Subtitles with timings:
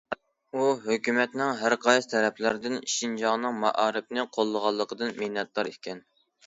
[0.53, 6.07] ئۇ ھۆكۈمەتنىڭ ھەر قايسى تەرەپلەردىن شىنجاڭنىڭ مائارىپىنى قوللىغانلىقىدىن مىننەتدار ئىكەن.